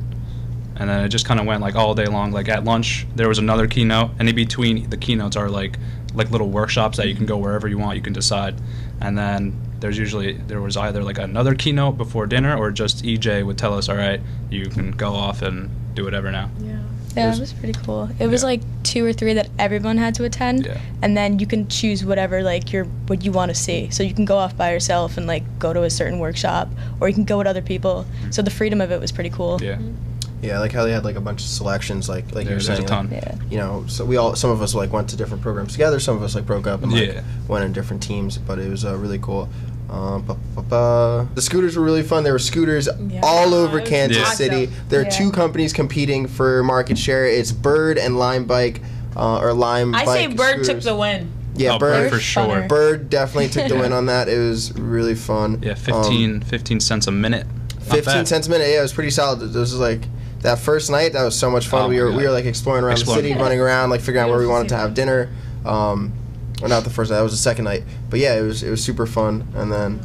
And 0.76 0.88
then 0.88 1.04
it 1.04 1.08
just 1.08 1.26
kind 1.26 1.38
of 1.38 1.46
went 1.46 1.60
like 1.60 1.74
all 1.74 1.94
day 1.94 2.06
long. 2.06 2.32
Like 2.32 2.48
at 2.48 2.64
lunch, 2.64 3.06
there 3.14 3.28
was 3.28 3.38
another 3.38 3.66
keynote, 3.66 4.10
and 4.18 4.28
in 4.28 4.34
between 4.34 4.88
the 4.90 4.96
keynotes 4.96 5.36
are 5.36 5.48
like 5.48 5.76
like 6.14 6.30
little 6.30 6.48
workshops 6.50 6.98
that 6.98 7.08
you 7.08 7.14
can 7.14 7.24
go 7.26 7.36
wherever 7.38 7.66
you 7.68 7.78
want. 7.78 7.96
You 7.96 8.02
can 8.02 8.12
decide. 8.12 8.54
And 9.00 9.16
then 9.16 9.58
there's 9.80 9.96
usually 9.98 10.32
there 10.34 10.60
was 10.60 10.76
either 10.76 11.02
like 11.02 11.18
another 11.18 11.54
keynote 11.54 11.96
before 11.98 12.26
dinner, 12.26 12.56
or 12.56 12.70
just 12.70 13.04
EJ 13.04 13.44
would 13.46 13.58
tell 13.58 13.74
us, 13.74 13.88
all 13.88 13.96
right, 13.96 14.20
you 14.50 14.66
can 14.66 14.90
go 14.92 15.12
off 15.14 15.42
and 15.42 15.70
do 15.94 16.04
whatever 16.04 16.30
now. 16.30 16.50
yeah. 16.60 16.78
Yeah, 17.14 17.24
There's- 17.26 17.36
it 17.36 17.40
was 17.42 17.52
pretty 17.52 17.78
cool. 17.84 18.08
It 18.18 18.26
was 18.28 18.42
like 18.42 18.62
two 18.84 19.04
or 19.04 19.12
three 19.12 19.34
that 19.34 19.50
everyone 19.58 19.98
had 19.98 20.14
to 20.14 20.24
attend, 20.24 20.64
Yeah. 20.64 20.78
and 21.02 21.14
then 21.14 21.38
you 21.40 21.46
can 21.46 21.68
choose 21.68 22.02
whatever 22.06 22.42
like 22.42 22.72
your 22.72 22.84
what 23.06 23.22
you 23.22 23.32
want 23.32 23.50
to 23.50 23.54
see. 23.54 23.90
So 23.90 24.02
you 24.02 24.14
can 24.14 24.24
go 24.24 24.38
off 24.38 24.56
by 24.56 24.72
yourself 24.72 25.18
and 25.18 25.26
like 25.26 25.44
go 25.58 25.74
to 25.74 25.82
a 25.82 25.90
certain 25.90 26.20
workshop, 26.20 26.68
or 27.00 27.08
you 27.08 27.14
can 27.14 27.24
go 27.24 27.36
with 27.36 27.46
other 27.46 27.60
people. 27.60 28.06
Mm-hmm. 28.22 28.30
So 28.30 28.40
the 28.40 28.50
freedom 28.50 28.80
of 28.80 28.90
it 28.92 28.98
was 28.98 29.12
pretty 29.12 29.28
cool. 29.28 29.58
Yeah. 29.62 29.74
Mm-hmm. 29.74 29.94
Yeah, 30.42 30.58
like 30.58 30.72
how 30.72 30.84
they 30.84 30.92
had 30.92 31.04
like 31.04 31.16
a 31.16 31.20
bunch 31.20 31.40
of 31.42 31.46
selections, 31.48 32.08
like 32.08 32.34
like 32.34 32.44
you 32.44 32.48
There- 32.50 32.56
were 32.56 32.62
there's 32.62 32.66
saying. 32.66 32.82
a 32.84 32.86
ton. 32.86 33.08
like, 33.10 33.22
Yeah. 33.22 33.34
you 33.50 33.58
know, 33.58 33.84
so 33.86 34.04
we 34.04 34.16
all 34.16 34.34
some 34.34 34.50
of 34.50 34.60
us 34.60 34.74
like 34.74 34.92
went 34.92 35.08
to 35.10 35.16
different 35.16 35.42
programs 35.42 35.72
together. 35.72 36.00
Some 36.00 36.16
of 36.16 36.22
us 36.22 36.34
like 36.34 36.46
broke 36.46 36.66
up 36.66 36.82
and 36.82 36.92
like 36.92 37.06
Yeah. 37.14 37.20
went 37.48 37.64
in 37.64 37.72
different 37.72 38.02
teams. 38.02 38.38
But 38.38 38.58
it 38.58 38.68
was 38.68 38.84
uh, 38.84 38.96
really 38.96 39.18
cool. 39.18 39.48
Um, 39.88 40.22
ba- 40.26 40.36
ba- 40.56 40.62
ba. 40.62 41.28
The 41.34 41.42
scooters 41.42 41.76
were 41.76 41.84
really 41.84 42.02
fun. 42.02 42.24
There 42.24 42.32
were 42.32 42.38
scooters 42.38 42.88
Yeah, 43.08 43.20
all 43.22 43.52
over 43.54 43.78
it 43.78 43.82
was 43.82 43.88
Kansas 43.90 44.16
Yeah. 44.18 44.32
City. 44.32 44.70
There 44.88 45.00
are 45.00 45.04
Yeah. 45.04 45.10
two 45.10 45.30
companies 45.30 45.72
competing 45.72 46.26
for 46.26 46.62
market 46.64 46.96
share. 46.98 47.26
It's 47.26 47.52
Bird 47.52 47.98
and 47.98 48.18
Lime 48.18 48.44
Bike, 48.44 48.80
uh, 49.16 49.36
or 49.38 49.52
Lime. 49.52 49.94
I 49.94 50.04
say 50.06 50.26
Bike 50.28 50.36
Bird 50.36 50.54
took 50.56 50.64
scooters. 50.64 50.84
the 50.84 50.96
win. 50.96 51.28
Yeah, 51.54 51.74
Oh, 51.74 51.78
Bird. 51.78 52.10
for 52.10 52.18
sure. 52.18 52.62
Bird 52.66 53.10
definitely 53.10 53.48
took 53.50 53.68
the 53.68 53.76
win 53.82 53.92
on 53.92 54.06
that. 54.06 54.28
It 54.28 54.38
was 54.38 54.72
really 54.78 55.14
fun. 55.14 55.58
Yeah, 55.62 55.72
Um, 55.72 55.76
15, 55.76 56.40
15 56.40 56.80
cents 56.80 57.06
a 57.06 57.12
minute. 57.12 57.46
Not 57.86 57.96
15 57.98 58.14
bad. 58.14 58.28
cents 58.28 58.46
a 58.46 58.50
minute. 58.50 58.68
Yeah, 58.70 58.78
it 58.78 58.82
was 58.82 58.94
pretty 58.94 59.10
solid. 59.10 59.40
This 59.40 59.54
was 59.54 59.74
like 59.76 60.08
that 60.42 60.58
first 60.58 60.90
night. 60.90 61.12
That 61.14 61.24
was 61.24 61.38
so 61.38 61.50
much 61.50 61.66
fun. 61.68 61.82
Oh 61.84 61.88
we 61.88 61.96
my 61.98 62.02
were 62.04 62.12
we 62.12 62.22
were 62.24 62.30
like 62.30 62.44
exploring 62.44 62.84
around 62.84 62.98
Exploring. 62.98 63.22
the 63.24 63.28
city, 63.30 63.40
running 63.40 63.60
around, 63.60 63.90
like 63.90 64.00
figuring 64.00 64.24
out 64.24 64.30
where 64.30 64.38
we 64.38 64.46
wanted 64.46 64.68
to 64.70 64.76
have 64.76 64.94
dinner. 64.94 65.28
Um, 65.64 66.12
well, 66.60 66.68
not 66.68 66.84
the 66.84 66.90
first 66.90 67.10
night. 67.10 67.16
That 67.16 67.22
was 67.22 67.32
the 67.32 67.38
second 67.38 67.64
night. 67.64 67.82
But 68.10 68.20
yeah, 68.20 68.34
it 68.36 68.42
was 68.42 68.62
it 68.62 68.70
was 68.70 68.82
super 68.84 69.06
fun. 69.06 69.48
And 69.54 69.72
then 69.72 70.00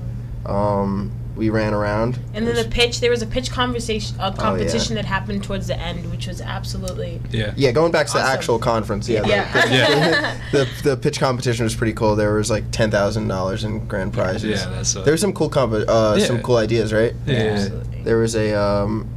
um, 0.46 1.12
we 1.36 1.50
ran 1.50 1.74
around. 1.74 2.18
And 2.34 2.48
then 2.48 2.56
the 2.56 2.64
pitch, 2.70 3.00
there 3.00 3.12
was 3.12 3.22
a 3.22 3.28
pitch 3.28 3.52
conversation, 3.52 4.16
Oh, 4.20 4.30
a 4.30 4.32
competition 4.34 4.96
that 4.96 5.06
happened 5.06 5.44
towards 5.44 5.68
the 5.68 5.78
end, 5.80 6.10
which 6.10 6.26
was 6.28 6.42
absolutely 6.42 7.22
Yeah. 7.32 7.54
yeah, 7.56 7.72
going 7.72 7.92
back 7.92 8.08
to 8.08 8.14
the 8.14 8.22
actual 8.22 8.58
conference. 8.58 9.08
Yeah, 9.08 9.22
the- 9.22 9.28
Yeah. 9.30 9.52
The, 9.54 9.70
Yeah. 9.76 10.38
the, 10.52 10.70
the 10.84 10.98
pitch 10.98 11.20
competition 11.20 11.64
was 11.64 11.76
pretty 11.76 11.94
cool. 11.94 12.16
There 12.16 12.34
was 12.34 12.50
like 12.50 12.72
ten 12.72 12.90
thousand 12.90 13.28
dollars 13.28 13.64
in 13.64 13.86
grand 13.88 14.14
prizes. 14.14 14.62
Yeah, 14.62 14.70
that's 14.70 14.96
uh, 14.96 15.04
There 15.04 15.14
were 15.14 15.18
some 15.18 15.34
cool 15.34 15.50
comp- 15.50 15.74
uh, 15.88 16.18
some 16.20 16.42
cool 16.42 16.58
ideas, 16.58 16.92
right? 16.94 17.14
Yeah. 17.28 17.36
absolutely. 17.36 18.02
There 18.04 18.18
was 18.18 18.36
a 18.36 18.54
um, 18.60 19.08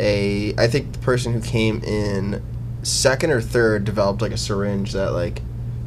a 0.00 0.54
I 0.58 0.66
think 0.66 0.92
the 0.92 0.98
person 1.00 1.32
who 1.32 1.40
came 1.40 1.82
in 1.84 2.42
second 2.82 3.30
or 3.30 3.40
third 3.40 3.84
developed 3.84 4.22
like 4.22 4.32
a 4.32 4.36
syringe 4.38 4.92
that 4.92 5.12
like 5.12 5.42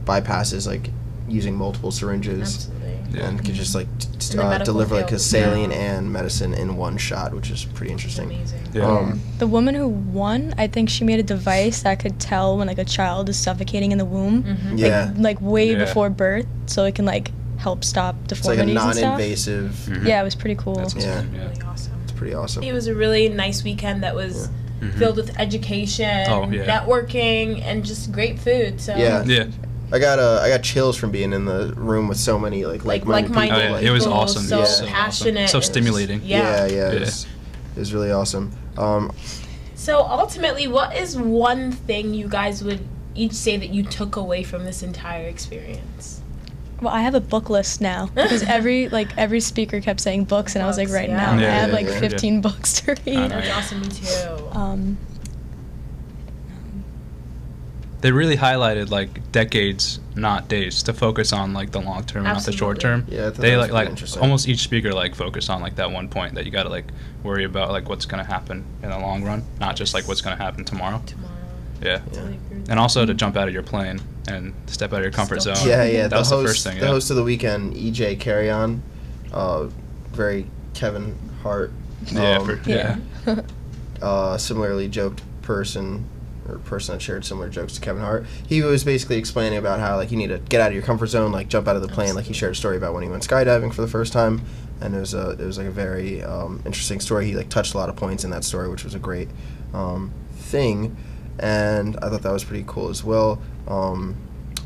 bypasses 0.05 0.67
like 0.67 0.89
using 1.27 1.55
multiple 1.55 1.91
syringes 1.91 2.69
Absolutely. 2.69 3.19
Yeah. 3.19 3.27
and 3.29 3.43
could 3.45 3.55
just 3.55 3.73
like 3.75 3.87
t- 3.99 4.07
t- 4.19 4.31
In 4.33 4.37
the 4.37 4.43
uh, 4.45 4.49
medical 4.49 4.73
deliver 4.73 4.95
like 4.95 5.11
a 5.11 5.19
saline 5.19 5.71
yeah. 5.71 5.77
and 5.97 6.11
medicine 6.11 6.53
in 6.53 6.75
one 6.77 6.97
shot, 6.97 7.33
which 7.33 7.49
is 7.51 7.63
pretty 7.65 7.91
interesting. 7.91 8.25
Amazing. 8.25 8.59
Yeah. 8.73 8.85
Um, 8.87 9.21
The 9.39 9.47
woman 9.47 9.75
who 9.75 9.87
won, 9.87 10.53
I 10.57 10.67
think 10.67 10.89
she 10.89 11.03
made 11.03 11.19
a 11.19 11.23
device 11.23 11.81
that 11.83 11.99
could 11.99 12.19
tell 12.19 12.57
when 12.57 12.67
like 12.67 12.79
a 12.79 12.85
child 12.85 13.29
is 13.29 13.37
suffocating 13.37 13.91
in 13.91 13.97
the 13.97 14.05
womb, 14.05 14.43
Mhm. 14.43 14.77
Yeah. 14.79 15.11
like, 15.15 15.39
like 15.39 15.41
way 15.41 15.71
Yeah. 15.71 15.79
before 15.85 16.09
birth, 16.09 16.45
so 16.65 16.85
it 16.85 16.95
can 16.95 17.05
like 17.05 17.31
help 17.57 17.83
stop 17.83 18.15
deformities. 18.27 18.39
It's 18.39 18.47
like 18.47 18.57
a 18.57 18.61
and 18.89 18.95
stuff. 18.97 19.03
non-invasive. 19.03 19.89
Mhm. 19.89 20.07
Yeah, 20.07 20.21
it 20.21 20.23
was 20.23 20.35
pretty 20.35 20.55
cool. 20.55 20.75
That's 20.75 20.95
Yeah. 20.95 21.17
awesome, 21.17 21.33
yeah. 21.35 21.41
Really 21.47 21.61
awesome. 21.61 21.92
It's 22.23 22.31
pretty 22.31 22.35
awesome. 22.35 22.63
It 22.63 22.73
was 22.73 22.87
a 22.87 22.95
really 22.95 23.29
nice 23.29 23.63
weekend 23.63 24.03
that 24.03 24.15
was 24.15 24.49
Mhm. 24.81 24.93
filled 24.97 25.17
with 25.17 25.37
education, 25.39 26.25
Oh, 26.29 26.49
yeah. 26.49 26.65
networking, 26.65 27.61
and 27.63 27.85
just 27.85 28.11
great 28.11 28.39
food. 28.39 28.79
So 28.81 28.95
Yeah. 28.95 29.23
Yeah. 29.25 29.45
I 29.91 29.99
got 29.99 30.17
uh, 30.19 30.39
I 30.41 30.49
got 30.49 30.63
chills 30.63 30.95
from 30.97 31.11
being 31.11 31.33
in 31.33 31.45
the 31.45 31.73
room 31.75 32.07
with 32.07 32.17
so 32.17 32.39
many 32.39 32.65
like 32.65 32.83
like 32.85 33.05
like-minded 33.05 33.29
like-minded 33.29 33.53
people. 33.53 33.61
Oh, 33.61 33.65
yeah. 33.65 33.71
like- 33.75 33.83
It 33.83 33.91
was 33.91 34.03
people, 34.05 34.17
awesome. 34.19 34.43
So 34.43 34.59
Yeah. 34.59 34.65
So 34.65 34.85
passionate. 34.87 35.49
So 35.49 35.57
and 35.57 35.61
just- 35.63 35.71
stimulating. 35.71 36.21
yeah, 36.23 36.65
Yeah. 36.65 36.73
yeah, 36.75 36.91
it 36.93 36.99
was, 37.01 37.25
it 37.75 37.79
was 37.79 37.93
really 37.93 38.11
awesome. 38.11 38.51
Um, 38.77 39.11
So 39.75 39.99
ultimately, 39.99 40.65
what 40.67 40.95
is 40.95 41.17
one 41.17 41.71
thing 41.73 42.13
you 42.13 42.27
guys 42.29 42.63
would 42.63 42.79
each 43.15 43.33
say 43.33 43.57
that 43.57 43.69
you 43.69 43.83
took 43.83 44.15
away 44.15 44.41
from 44.43 44.63
this 44.63 44.81
entire 44.81 45.27
experience? 45.27 46.21
Well, 46.83 46.93
I 46.93 47.01
have 47.01 47.15
a 47.15 47.21
book 47.21 47.49
list 47.49 47.81
now 47.81 48.07
because 48.15 48.43
every 48.43 48.89
like 48.89 49.17
every 49.17 49.39
speaker 49.39 49.79
kept 49.81 49.99
saying 50.01 50.25
books, 50.25 50.55
and 50.55 50.63
I 50.63 50.67
was 50.67 50.77
like, 50.77 50.89
right 50.89 51.09
yeah. 51.09 51.17
now 51.17 51.39
Yeah, 51.39 51.47
I 51.47 51.51
have 51.59 51.69
yeah, 51.69 51.75
like 51.75 51.85
yeah. 51.87 51.99
15 51.99 52.41
books 52.41 52.81
to 52.81 52.91
read. 53.05 53.15
know. 53.15 53.27
That's 53.29 53.49
awesome. 53.49 53.81
Me 53.81 53.87
too. 53.89 54.47
Um, 54.51 54.97
They 58.01 58.11
really 58.11 58.35
highlighted 58.35 58.89
like 58.89 59.31
decades, 59.31 60.01
not 60.13 60.49
days, 60.49 60.83
to 60.83 60.93
focus 60.93 61.31
on 61.31 61.53
like 61.53 61.71
the 61.71 61.79
long 61.79 62.03
term, 62.03 62.25
not 62.25 62.43
the 62.43 62.51
short 62.51 62.81
term. 62.81 63.05
Yeah, 63.07 63.29
they 63.29 63.55
like 63.55 63.71
like 63.71 63.97
almost 64.19 64.45
each 64.49 64.59
speaker 64.59 64.91
like 64.91 65.15
focused 65.15 65.49
on 65.49 65.61
like 65.61 65.77
that 65.77 65.89
one 65.89 66.09
point 66.09 66.35
that 66.35 66.43
you 66.43 66.51
got 66.51 66.63
to 66.63 66.69
like 66.69 66.87
worry 67.23 67.45
about 67.45 67.71
like 67.71 67.87
what's 67.87 68.05
gonna 68.05 68.25
happen 68.25 68.65
in 68.83 68.89
the 68.89 68.99
long 68.99 69.23
run, 69.23 69.41
not 69.61 69.77
just 69.77 69.93
like 69.93 70.05
what's 70.05 70.19
gonna 70.19 70.35
happen 70.35 70.65
tomorrow. 70.65 71.01
Tomorrow. 71.05 71.31
Yeah. 71.81 71.99
Totally 71.99 72.33
agree 72.33 72.59
with 72.59 72.69
And 72.69 72.77
also 72.77 73.05
to 73.05 73.13
jump 73.13 73.37
out 73.37 73.47
of 73.47 73.53
your 73.53 73.63
plane 73.63 74.01
and 74.27 74.53
step 74.67 74.93
out 74.93 74.97
of 74.97 75.03
your 75.03 75.11
comfort 75.11 75.41
Still- 75.41 75.55
zone. 75.55 75.67
yeah, 75.67 75.83
yeah. 75.83 76.01
That 76.03 76.09
the 76.11 76.15
was 76.17 76.29
host, 76.29 76.41
the 76.43 76.47
first 76.47 76.63
thing. 76.63 76.79
the 76.79 76.85
yeah. 76.85 76.91
host 76.91 77.09
of 77.09 77.15
the 77.15 77.23
weekend, 77.23 77.75
EJ 77.75 78.19
Carrion, 78.19 78.81
uh, 79.31 79.67
very 80.11 80.47
Kevin 80.73 81.17
Hart. 81.41 81.71
Yeah, 82.11 82.37
um, 82.37 82.45
for- 82.45 82.69
yeah. 82.69 82.97
uh, 84.01 84.37
similarly 84.37 84.87
joked 84.87 85.21
person 85.41 86.05
or 86.47 86.57
person 86.59 86.95
that 86.95 87.01
shared 87.01 87.23
similar 87.23 87.49
jokes 87.49 87.73
to 87.73 87.81
Kevin 87.81 88.01
Hart. 88.01 88.25
He 88.47 88.61
was 88.61 88.83
basically 88.83 89.17
explaining 89.17 89.57
about 89.57 89.79
how 89.79 89.95
like 89.95 90.11
you 90.11 90.17
need 90.17 90.27
to 90.27 90.39
get 90.39 90.59
out 90.61 90.67
of 90.67 90.73
your 90.73 90.83
comfort 90.83 91.07
zone, 91.07 91.31
like 91.31 91.47
jump 91.47 91.67
out 91.67 91.75
of 91.75 91.81
the 91.81 91.87
plane. 91.87 92.15
Like 92.15 92.25
he 92.25 92.33
shared 92.33 92.51
a 92.51 92.55
story 92.55 92.75
about 92.77 92.93
when 92.93 93.03
he 93.03 93.09
went 93.09 93.23
skydiving 93.27 93.73
for 93.73 93.81
the 93.81 93.87
first 93.87 94.11
time, 94.13 94.41
and 94.81 94.93
it 94.95 94.99
was 94.99 95.13
a 95.13 95.31
it 95.31 95.39
was 95.45 95.57
like 95.57 95.67
a 95.67 95.71
very 95.71 96.21
um, 96.23 96.61
interesting 96.65 96.99
story. 96.99 97.25
He 97.27 97.35
like 97.35 97.49
touched 97.49 97.73
a 97.73 97.77
lot 97.77 97.89
of 97.89 97.95
points 97.95 98.23
in 98.23 98.29
that 98.31 98.43
story, 98.43 98.67
which 98.69 98.83
was 98.83 98.93
a 98.93 98.99
great 98.99 99.29
um, 99.73 100.11
thing, 100.33 100.95
and 101.39 101.97
I 101.97 102.09
thought 102.09 102.21
that 102.21 102.31
was 102.31 102.43
pretty 102.43 102.65
cool 102.67 102.89
as 102.89 103.03
well. 103.03 103.41
Um, 103.67 104.15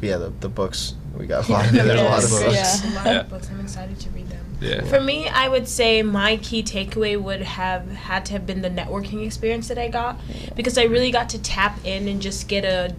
yeah, 0.01 0.17
the, 0.17 0.29
the 0.29 0.49
books 0.49 0.95
we 1.17 1.25
got 1.25 1.47
a 1.47 1.51
lot. 1.51 1.73
Yeah, 1.73 1.83
there's 1.83 1.99
a 1.99 2.03
lot 2.03 2.23
of 2.23 2.29
books. 2.29 2.83
Yeah. 2.83 2.93
A 2.93 2.95
lot 2.95 3.07
of 3.07 3.29
books. 3.29 3.49
I'm 3.49 3.59
excited 3.59 3.99
to 3.99 4.09
read 4.11 4.27
them. 4.29 4.45
Yeah. 4.61 4.83
For 4.83 4.99
me, 4.99 5.27
I 5.27 5.47
would 5.47 5.67
say 5.67 6.01
my 6.01 6.37
key 6.37 6.63
takeaway 6.63 7.19
would 7.19 7.41
have 7.41 7.89
had 7.91 8.25
to 8.27 8.33
have 8.33 8.45
been 8.45 8.61
the 8.61 8.69
networking 8.69 9.25
experience 9.25 9.67
that 9.67 9.77
I 9.77 9.87
got 9.87 10.19
because 10.55 10.77
I 10.77 10.83
really 10.83 11.11
got 11.11 11.29
to 11.29 11.39
tap 11.39 11.79
in 11.83 12.07
and 12.07 12.21
just 12.21 12.47
get 12.47 12.65
a 12.65 12.95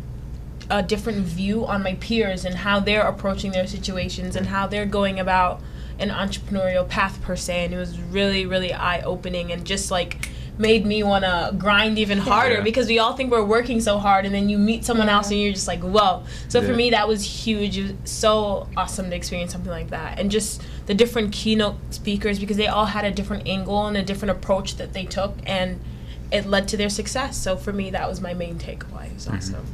a 0.70 0.82
different 0.82 1.25
view 1.25 1.66
on 1.66 1.82
my 1.82 1.94
peers 1.94 2.44
and 2.44 2.54
how 2.54 2.78
they're 2.78 3.06
approaching 3.06 3.52
their 3.52 3.66
situations 3.66 4.37
and 4.37 4.48
how 4.48 4.66
they're 4.66 4.84
going 4.84 5.18
about 5.18 5.62
an 5.98 6.10
entrepreneurial 6.10 6.87
path 6.87 7.22
per 7.22 7.34
se 7.34 7.64
and 7.64 7.72
it 7.72 7.78
was 7.78 7.98
really 7.98 8.44
really 8.44 8.75
eye 8.75 9.00
opening 9.00 9.50
and 9.50 9.64
just 9.64 9.90
like 9.90 10.28
made 10.59 10.85
me 10.85 11.03
want 11.03 11.25
to 11.25 11.55
grind 11.57 11.99
even 11.99 12.19
harder 12.19 12.57
Yeah. 12.57 12.61
because 12.62 12.88
we 12.88 12.99
all 12.99 13.12
think 13.15 13.31
we're 13.31 13.45
working 13.45 13.81
so 13.81 13.99
hard 13.99 14.27
and 14.27 14.35
then 14.35 14.49
you 14.49 14.59
meet 14.59 14.85
someone 14.85 15.09
else 15.09 15.31
and 15.31 15.41
you're 15.41 15.53
just 15.53 15.69
like 15.69 15.81
whoa 15.81 16.25
so 16.49 16.61
for 16.61 16.73
me 16.75 16.91
that 16.91 17.07
was 17.07 17.23
huge 17.25 17.79
it 17.79 17.83
was 18.03 18.11
so 18.11 18.67
awesome 18.77 19.09
to 19.11 19.17
experience 19.17 19.53
something 19.53 19.71
like 19.71 19.91
that 19.91 20.19
and 20.19 20.31
just 20.31 20.61
the 20.87 20.95
different 20.95 21.33
keynote 21.33 21.77
speakers 21.91 22.38
because 22.38 22.57
they 22.57 22.67
all 22.67 22.87
had 22.87 23.05
a 23.05 23.11
different 23.11 23.47
angle 23.47 23.87
and 23.87 23.97
a 23.97 24.03
different 24.03 24.31
approach 24.33 24.77
that 24.77 24.93
they 24.95 25.05
took 25.05 25.35
and 25.47 25.79
it 26.33 26.45
led 26.45 26.67
to 26.69 26.77
their 26.77 26.91
success 26.91 27.37
so 27.37 27.57
for 27.57 27.73
me 27.73 27.91
that 27.91 28.09
was 28.09 28.21
my 28.21 28.35
main 28.35 28.57
takeaway 28.59 29.07
it 29.07 29.15
was 29.15 29.27
Mm-hmm. 29.27 29.37
awesome 29.37 29.67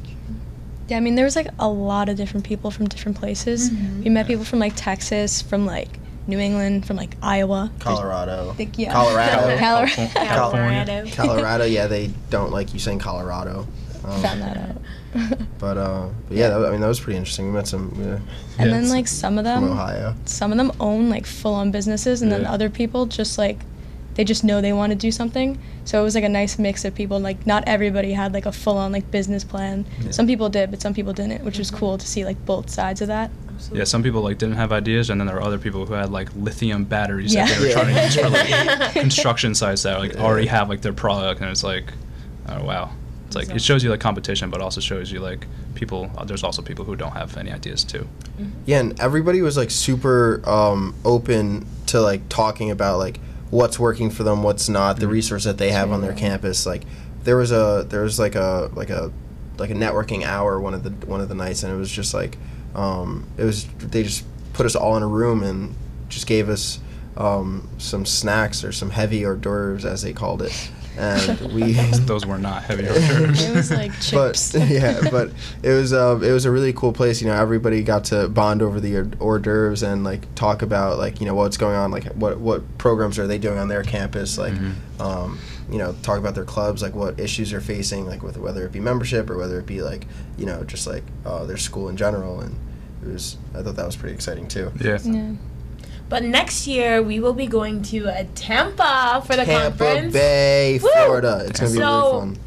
Yeah, 0.89 0.99
I 0.99 1.01
mean, 1.01 1.15
there 1.15 1.25
was 1.25 1.35
like 1.35 1.49
a 1.59 1.67
lot 1.69 2.11
of 2.11 2.17
different 2.19 2.45
people 2.45 2.71
from 2.71 2.87
different 2.89 3.17
places. 3.19 3.71
Mhm. 3.71 4.05
We 4.05 4.11
met 4.11 4.27
people 4.27 4.45
from 4.45 4.59
like 4.59 4.75
Texas, 4.77 5.41
from 5.41 5.65
like 5.65 5.89
New 6.27 6.39
England, 6.39 6.87
from 6.87 6.97
like 6.97 7.17
Iowa. 7.23 7.71
Colorado. 7.81 8.51
I 8.51 8.55
Think- 8.55 8.79
yeah. 8.79 8.93
Colorado. 8.93 9.59
Colorado. 9.59 10.31
Colorado. 10.31 11.11
Colorado, 11.13 11.65
yeah, 11.65 11.87
they 11.87 12.09
don't 12.31 12.51
like 12.53 12.73
you 12.73 12.81
saying 12.81 12.99
Colorado. 13.01 13.67
Um, 14.05 14.23
Found 14.23 14.43
that 14.43 14.57
out. 14.57 14.77
But, 15.59 15.79
uh, 15.79 16.09
but 16.29 16.37
yeah, 16.37 16.49
that, 16.49 16.67
I 16.67 16.71
mean 16.73 16.81
that 16.81 16.89
was 16.89 16.99
pretty 17.01 17.17
interesting. 17.17 17.47
We 17.47 17.53
met 17.53 17.69
some 17.69 17.89
uh, 18.01 18.03
and 18.59 18.71
Yeah. 18.71 18.77
then 18.77 18.89
like 18.89 19.07
some 19.07 19.39
of 19.39 19.45
from 19.45 19.63
them, 19.63 19.73
Ohio. 19.73 20.15
some 20.25 20.51
of 20.51 20.59
them 20.59 20.73
own 20.81 21.09
like 21.09 21.25
full 21.25 21.55
on 21.55 21.71
businesses, 21.71 22.21
and 22.21 22.31
then 22.33 22.45
other 22.45 22.69
people 22.69 23.07
just 23.07 23.39
like 23.39 23.61
they 24.15 24.25
just 24.25 24.43
know 24.45 24.61
they 24.61 24.73
want 24.73 24.91
to 24.91 24.97
do 24.97 25.11
something. 25.13 25.59
So 25.85 26.01
it 26.01 26.03
was 26.05 26.15
like 26.17 26.25
a 26.25 26.29
nice 26.29 26.59
mix 26.59 26.85
of 26.85 26.95
people. 26.97 27.19
Like 27.21 27.47
not 27.47 27.63
everybody 27.69 28.13
had 28.13 28.33
like 28.35 28.45
a 28.45 28.53
full 28.53 28.77
on 28.77 28.91
like 28.93 29.09
business 29.13 29.45
plan. 29.45 29.87
Yeah. 30.03 30.11
Some 30.11 30.27
people 30.27 30.49
did, 30.49 30.71
but 30.71 30.83
some 30.83 30.93
people 30.95 31.13
didn't, 31.13 31.45
which 31.45 31.59
was 31.59 31.71
cool 31.71 31.97
to 31.97 32.07
see 32.07 32.25
like 32.25 32.45
both 32.45 32.69
sides 32.69 33.01
of 33.01 33.09
that. 33.09 33.31
Absolutely. 33.55 33.79
Yeah, 33.79 33.85
some 33.85 34.03
people 34.03 34.23
like 34.23 34.39
didn't 34.39 34.57
have 34.57 34.73
ideas, 34.73 35.11
and 35.11 35.21
then 35.21 35.27
there 35.27 35.37
were 35.37 35.43
other 35.43 35.59
people 35.59 35.87
who 35.87 35.95
had 35.95 36.11
like 36.11 36.29
lithium 36.37 36.85
batteries 36.85 37.35
Yeah. 37.35 37.47
that 37.47 37.59
they 37.61 37.67
were 37.69 37.73
trying 37.73 37.95
to 37.95 38.03
use 38.03 38.17
for 38.17 38.29
like 38.29 38.93
construction 38.93 39.55
sites 39.55 39.83
that 39.85 39.99
like 39.99 40.15
Yeah. 40.15 40.23
already 40.23 40.47
have 40.47 40.69
like 40.69 40.83
their 40.83 40.93
product, 40.93 41.41
and 41.41 41.51
it's 41.51 41.63
like, 41.65 41.93
oh 42.49 42.65
wow, 42.65 42.91
it's 43.27 43.37
like 43.37 43.51
it 43.51 43.63
shows 43.63 43.83
you 43.85 43.91
like 43.91 44.01
competition, 44.01 44.51
but 44.51 44.61
also 44.61 44.81
shows 44.81 45.11
you 45.13 45.21
like 45.21 45.47
people. 45.75 46.11
Uh, 46.17 46.25
there's 46.25 46.43
also 46.45 46.63
people 46.63 46.85
who 46.85 46.97
don't 46.97 47.13
have 47.13 47.37
any 47.37 47.53
ideas 47.53 47.85
too. 47.85 48.07
Yeah, 48.67 48.81
and 48.81 48.99
everybody 49.01 49.41
was 49.43 49.57
like 49.57 49.71
super 49.71 50.43
um, 50.49 50.95
open 51.05 51.67
to 51.87 52.01
like 52.01 52.29
talking 52.29 52.71
about 52.71 52.99
like 52.99 53.19
what's 53.51 53.79
working 53.79 54.11
for 54.11 54.25
them, 54.25 54.43
what's 54.43 54.69
not, 54.69 54.99
the 54.99 55.07
Mhm. 55.07 55.11
resource 55.11 55.45
that 55.45 55.59
they 55.59 55.71
have 55.71 55.93
on 55.93 56.01
their 56.01 56.13
campus. 56.13 56.67
Like 56.67 56.83
there 57.23 57.37
was 57.37 57.53
a 57.53 57.87
there 57.89 58.03
was 58.03 58.19
like 58.19 58.35
a 58.35 58.71
like 58.75 58.91
a 58.91 59.13
like 59.59 59.71
a 59.71 59.75
networking 59.75 60.25
hour 60.25 60.59
one 60.61 60.75
of 60.75 60.83
the 60.83 60.91
one 61.07 61.21
of 61.21 61.29
the 61.29 61.35
nights, 61.37 61.63
and 61.63 61.73
it 61.73 61.77
was 61.77 61.91
just 61.91 62.13
like 62.15 62.37
um, 62.75 63.27
it 63.39 63.45
was 63.45 63.65
they 63.79 64.03
just 64.03 64.25
put 64.53 64.67
us 64.67 64.75
all 64.77 64.97
in 64.97 65.03
a 65.03 65.07
room 65.09 65.43
and 65.43 65.75
just 66.09 66.27
gave 66.27 66.49
us 66.49 66.81
um, 67.17 67.69
some 67.79 68.05
snacks 68.07 68.65
or 68.65 68.73
some 68.73 68.91
heavy 68.91 69.25
hors 69.25 69.37
d'oeuvres 69.37 69.85
as 69.85 70.03
they 70.03 70.13
called 70.13 70.43
it, 70.43 70.71
and 70.99 71.41
we 71.55 71.73
Those 72.07 72.27
were 72.27 72.39
not 72.39 72.65
heavy 72.65 72.87
hors 72.87 72.95
d'oeuvres. 72.95 73.43
It 73.49 73.55
was 73.55 73.71
like 73.71 73.93
chips. 74.01 74.53
but 74.53 74.69
yeah, 74.69 75.01
but 75.11 75.31
it 75.63 75.71
was 75.71 75.93
uh, 75.93 76.19
it 76.23 76.33
was 76.33 76.45
a 76.45 76.51
really 76.51 76.73
cool 76.73 76.93
place. 76.93 77.21
You 77.21 77.29
know, 77.29 77.35
everybody 77.35 77.83
got 77.83 78.05
to 78.07 78.29
bond 78.29 78.63
over 78.63 78.81
the 78.81 78.95
hors- 78.97 79.19
hors 79.21 79.39
d'oeuvres 79.41 79.83
and 79.83 80.03
like 80.05 80.33
talk 80.35 80.63
about 80.63 80.99
like 80.99 81.21
you 81.21 81.27
know 81.27 81.35
what's 81.35 81.57
going 81.57 81.77
on, 81.77 81.91
like 81.93 82.07
what 82.15 82.39
what 82.41 82.79
programs 82.79 83.19
are 83.19 83.27
they 83.29 83.39
doing 83.39 83.59
on 83.59 83.69
their 83.69 83.83
campus, 83.85 84.37
like 84.39 84.55
Mhm. 84.55 84.73
um, 85.01 85.39
you 85.71 85.79
know 85.79 85.95
talk 86.03 86.19
about 86.19 86.35
their 86.35 86.45
clubs, 86.45 86.83
like 86.83 86.95
what 86.95 87.19
issues 87.19 87.51
they're 87.51 87.61
facing, 87.61 88.07
like 88.07 88.23
with 88.23 88.37
whether 88.37 88.65
it 88.67 88.73
be 88.73 88.81
membership 88.81 89.31
or 89.31 89.37
whether 89.39 89.59
it 89.59 89.67
be 89.67 89.83
like 89.83 90.07
you 90.39 90.47
know 90.47 90.65
just 90.65 90.87
like 90.87 91.05
uh, 91.25 91.45
their 91.45 91.57
school 91.57 91.89
in 91.89 91.97
general. 91.97 92.41
And 92.41 92.57
it 93.03 93.09
was 93.09 93.37
I 93.55 93.63
thought 93.63 93.77
that 93.77 93.87
was 93.87 93.97
pretty 93.97 94.15
exciting 94.15 94.49
too. 94.49 94.73
yeah. 94.81 94.99
yeah. 95.03 95.33
But 96.09 96.23
next 96.23 96.67
year 96.67 97.03
we 97.03 97.19
will 97.19 97.33
be 97.33 97.47
going 97.47 97.83
to 97.85 98.07
uh, 98.09 98.25
Tampa 98.35 99.23
for 99.27 99.37
the 99.37 99.45
Tampa 99.45 99.79
conference. 99.79 100.13
Bay, 100.13 100.79
Woo! 100.83 100.89
Florida. 100.91 101.45
It's 101.49 101.61
gonna 101.61 101.73
be 101.73 101.79
So- 101.79 102.03
really 102.13 102.21
fun. 102.35 102.39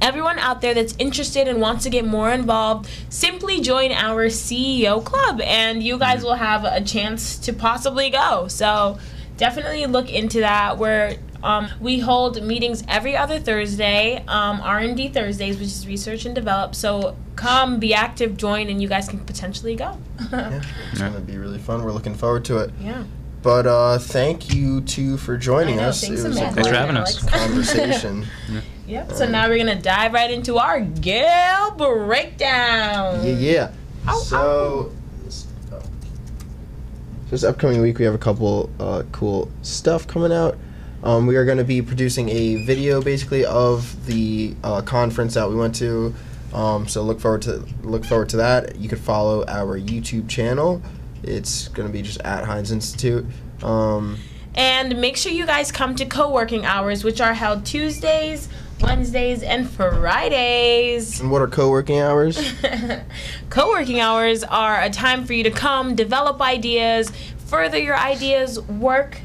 Everyone 0.00 0.38
out 0.38 0.60
there 0.60 0.74
that's 0.74 0.94
interested 0.98 1.48
and 1.48 1.62
wants 1.62 1.84
to 1.84 1.90
get 1.90 2.04
more 2.04 2.30
involved, 2.30 2.90
simply 3.08 3.60
join 3.62 3.90
our 3.90 4.26
CEO 4.26 5.02
club, 5.02 5.40
and 5.40 5.82
you 5.82 5.98
guys 5.98 6.22
will 6.22 6.34
have 6.34 6.64
a 6.64 6.82
chance 6.82 7.38
to 7.38 7.54
possibly 7.54 8.10
go. 8.10 8.46
So 8.48 8.98
definitely 9.38 9.86
look 9.86 10.10
into 10.12 10.40
that. 10.40 10.76
Where 10.76 11.16
um, 11.44 11.68
we 11.78 11.98
hold 11.98 12.42
meetings 12.42 12.82
every 12.88 13.14
other 13.16 13.38
Thursday, 13.38 14.24
um, 14.26 14.60
R 14.62 14.78
and 14.78 14.96
D 14.96 15.08
Thursdays, 15.08 15.56
which 15.58 15.68
is 15.68 15.86
research 15.86 16.24
and 16.24 16.34
develop. 16.34 16.74
So 16.74 17.16
come, 17.36 17.78
be 17.78 17.92
active, 17.92 18.36
join, 18.36 18.68
and 18.70 18.80
you 18.80 18.88
guys 18.88 19.08
can 19.08 19.20
potentially 19.20 19.76
go. 19.76 19.98
Yeah, 20.32 20.62
it's 20.90 21.00
gonna 21.00 21.20
be 21.20 21.36
really 21.36 21.58
fun. 21.58 21.84
We're 21.84 21.92
looking 21.92 22.14
forward 22.14 22.44
to 22.46 22.58
it. 22.58 22.70
yeah. 22.80 23.04
But 23.42 23.66
uh, 23.66 23.98
thank 23.98 24.54
you 24.54 24.80
two 24.80 25.18
for 25.18 25.36
joining 25.36 25.76
know, 25.76 25.88
us. 25.88 26.00
thanks 26.00 26.22
it 26.22 26.28
was 26.28 26.36
a. 26.38 26.40
Thanks 26.40 26.54
for 26.54 26.62
great 26.62 26.74
having 26.74 26.96
us. 26.96 27.22
conversation. 27.30 28.26
Yep. 28.86 29.12
So 29.12 29.28
now 29.28 29.48
we're 29.48 29.58
gonna 29.58 29.80
dive 29.80 30.14
right 30.14 30.30
into 30.30 30.56
our 30.56 30.80
Gael 30.80 31.72
breakdown. 31.72 33.22
yeah, 33.22 33.32
yeah. 33.34 33.72
Ow, 34.08 34.18
so, 34.18 34.92
this, 35.24 35.46
this 37.28 37.44
upcoming 37.44 37.82
week 37.82 37.98
we 37.98 38.06
have 38.06 38.14
a 38.14 38.18
couple 38.18 38.70
uh, 38.80 39.02
cool 39.12 39.50
stuff 39.60 40.06
coming 40.06 40.32
out. 40.32 40.56
Um, 41.04 41.26
we 41.26 41.36
are 41.36 41.44
going 41.44 41.58
to 41.58 41.64
be 41.64 41.82
producing 41.82 42.30
a 42.30 42.56
video 42.64 43.02
basically 43.02 43.44
of 43.44 44.06
the 44.06 44.54
uh, 44.64 44.80
conference 44.80 45.34
that 45.34 45.46
we 45.48 45.54
went 45.54 45.74
to. 45.76 46.14
Um, 46.54 46.88
so 46.88 47.02
look 47.02 47.20
forward 47.20 47.42
to 47.42 47.62
look 47.82 48.06
forward 48.06 48.30
to 48.30 48.38
that. 48.38 48.76
You 48.76 48.88
could 48.88 49.00
follow 49.00 49.44
our 49.46 49.78
YouTube 49.78 50.30
channel. 50.30 50.80
It's 51.22 51.68
going 51.68 51.86
to 51.86 51.92
be 51.92 52.00
just 52.00 52.20
at 52.22 52.44
Hynes 52.44 52.72
Institute. 52.72 53.26
Um, 53.62 54.18
And 54.54 54.98
make 54.98 55.18
sure 55.18 55.30
you 55.30 55.44
guys 55.44 55.70
come 55.70 55.94
to 55.96 56.06
co 56.06 56.30
working 56.30 56.64
hours, 56.64 57.04
which 57.04 57.20
are 57.20 57.34
held 57.34 57.66
Tuesdays, 57.66 58.48
Wednesdays, 58.80 59.42
and 59.42 59.68
Fridays. 59.68 61.20
and 61.20 61.30
what 61.30 61.42
are 61.42 61.48
co-working 61.48 62.00
hours? 62.00 62.38
co 63.50 63.68
working 63.68 64.00
hours 64.00 64.42
are 64.44 64.80
a 64.80 64.88
time 64.88 65.26
for 65.26 65.34
you 65.34 65.44
to 65.44 65.50
come, 65.50 65.94
develop 65.94 66.40
ideas, 66.40 67.12
further 67.46 67.78
your 67.78 67.96
ideas, 67.96 68.60
work, 68.62 69.20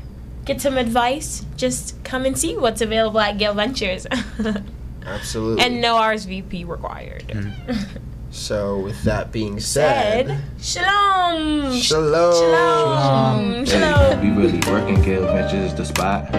get 0.49 0.59
some 0.59 0.79
advice. 0.79 1.45
Just 1.57 2.03
come 2.03 2.25
and 2.25 2.35
see 2.37 2.57
what's 2.57 2.81
available 2.81 3.19
at 3.19 3.37
Gael 3.37 3.53
Ventures. 3.53 4.07
Absolutely. 5.05 5.63
and 5.63 5.79
no 5.79 5.95
RSVP 5.95 6.67
required. 6.67 7.23
Mm-hmm. 7.27 7.97
So 8.31 8.77
with 8.77 9.01
that 9.05 9.31
being 9.31 9.59
said, 9.59 10.27
Said, 10.27 10.39
shalom. 10.61 11.73
shalom. 11.73 12.33
Shalom. 12.35 13.53
Hey, 13.53 13.65
Shalom. 13.65 14.21
we 14.21 14.43
really 14.43 14.59
working, 14.71 15.01
Gael 15.01 15.23
Ventures 15.25 15.73
the 15.73 15.83
spot. 15.83 16.31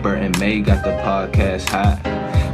Bert 0.00 0.20
and 0.20 0.38
May 0.38 0.60
got 0.60 0.84
the 0.84 0.90
podcast 1.02 1.68
hot. 1.68 1.98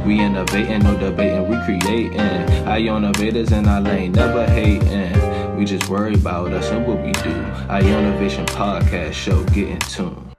We 0.03 0.19
innovating, 0.19 0.79
no 0.79 0.97
debating, 0.97 1.47
we 1.47 1.57
creating. 1.63 2.19
I 2.19 2.79
innovators 2.79 3.51
in 3.51 3.67
our 3.67 3.81
lane, 3.81 4.13
never 4.13 4.47
hating. 4.47 5.55
We 5.55 5.63
just 5.63 5.87
worry 5.87 6.15
about 6.15 6.51
us 6.51 6.71
and 6.71 6.87
what 6.87 7.03
we 7.03 7.11
do. 7.11 7.39
Our 7.69 7.81
innovation 7.81 8.47
podcast 8.47 9.13
show, 9.13 9.43
get 9.43 9.67
in 9.69 9.79
tune. 9.79 10.30